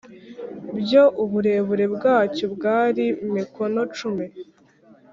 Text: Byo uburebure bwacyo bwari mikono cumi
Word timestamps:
Byo 0.79 1.03
uburebure 1.23 1.85
bwacyo 1.95 2.45
bwari 2.55 3.03
mikono 3.33 3.79
cumi 3.95 4.25